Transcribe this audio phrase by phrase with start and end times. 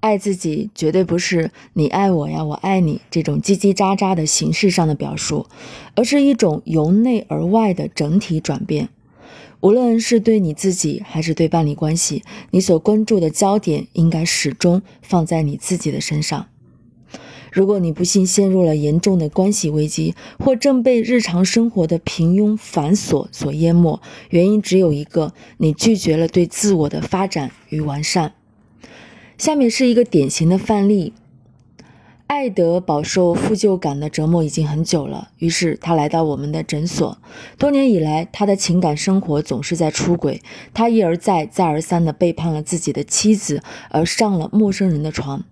[0.00, 5.46] 爱自己绝对不是你爱我呀，我爱你这种叽叽喳喳的形式上的表述，
[5.96, 8.88] 而是一种由内而外的整体转变。
[9.60, 12.22] 无论是对你自己还是对伴侣关系，
[12.52, 16.46] 你所关注的焦点应该始终放在你自己的身上。
[17.50, 28.34] 如果你不幸陷入了严重的关系危机，或正被日常生活的平庸繁琐所淹没，原因只有一个：你拒绝了对自我的发展与完善。
[29.38, 31.12] 下面是一个典型的范例：
[32.26, 37.16] 艾德饱受负疚感的折磨已经很久了，于是他来到我们的诊所。
[37.56, 40.42] 多年以来，他的情感生活总是在出轨，
[40.74, 45.44] 他一而再、再而三地背叛了自己的妻子，而上了陌生人的床。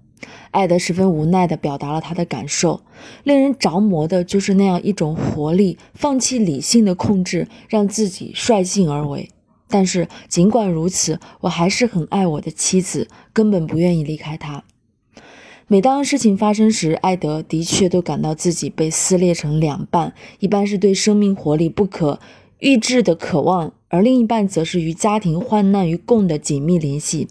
[0.51, 2.81] 艾德十分无奈地表达了他的感受。
[3.23, 9.31] 令人着魔的就是那样一种活力，放弃理性的控制，让自己率性而为。
[9.69, 14.65] 但是尽管如此，我还是很爱我的妻子，根本不愿意离开她。
[15.69, 22.21] 每当事情发生时，艾德的确都感到自己被撕裂成两半，一半是对生命活力不可
[22.61, 27.27] 抑制的渴望，而另一半则是与家庭患难与共的紧密联系。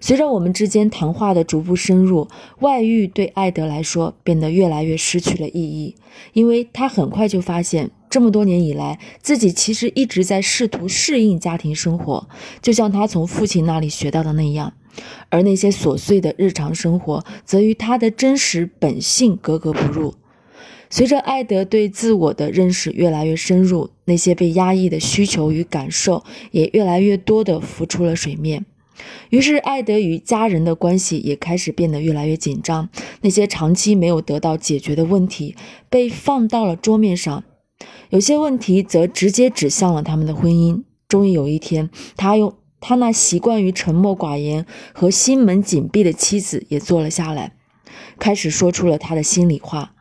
[0.00, 2.28] 随着我们之间谈话的逐步深入，
[2.58, 5.94] 外遇对艾德来说变得越来越失去了意义，
[6.34, 12.28] 因为他很快就发现，这么多年以来，自己其实一直在试图适应家庭生活，
[12.60, 14.74] 就像他从父亲那里学到的那样，
[15.30, 20.12] 而那些琐碎的日常生活则与他的真实本性格格不入。
[20.90, 28.66] 随着艾德对自我的认识越来越深入，那些被压抑的需求与感受也越来越多地浮出了水面。
[29.30, 32.90] 于是，艾德与家人的关系也开始变得越来越紧张。
[33.22, 35.56] 那些长期没有得到解决的问题
[35.88, 37.42] 被放到了桌面上，
[38.12, 40.82] 有些问题则直接指向了他们的婚姻。
[41.08, 47.54] 终于有一天，他用他那习惯于沉默寡言和心门紧闭的妻子也坐了下来，
[48.18, 49.94] 开始说出了他的心里话。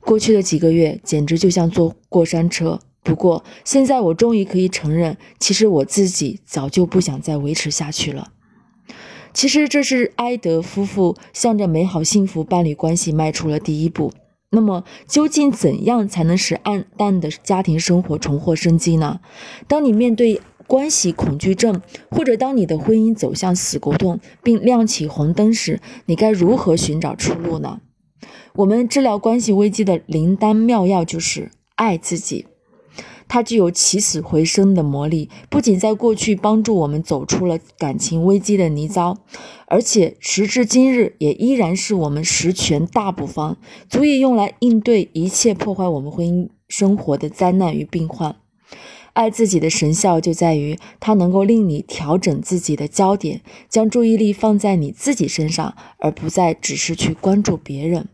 [0.00, 2.80] 过去的几个月简直就像坐过山车。
[3.04, 8.32] 不过，现在我终于可以承认，其实我自己早就不想再维持下去了。
[9.32, 14.12] 其实，这是埃德夫妇向着美好幸福伴侣关系迈出了第一步。
[14.54, 19.20] 那么，究竟怎样才能使暗淡的家庭生活重获生机呢？
[19.66, 21.80] 当你面对关系恐惧症，
[22.10, 27.80] 或者当你的婚姻走向死胡同并亮起红灯时，你该如何寻找出路呢？
[28.56, 32.46] 我们治疗关系危机的灵丹妙药就是爱自己。
[33.32, 39.16] 它具有起死回生的魔力，不仅在过去帮助我们走出了感情危机的泥沼，
[39.68, 43.56] 而且时至今日也依然是我们十全大补方，
[43.88, 48.36] 足以用来应对一切破坏我们婚姻生活的灾难与病患。
[49.14, 58.08] 爱自己的神效就在于，它能够令你调整自己的焦点，将注意力放在你自己身上，而不再只是去关注别人。